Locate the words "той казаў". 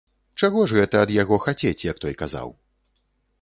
2.07-2.49